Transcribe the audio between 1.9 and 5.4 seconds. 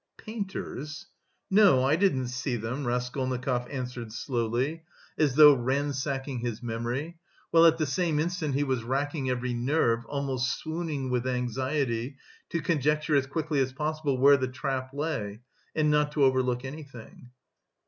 didn't see them," Raskolnikov answered slowly, as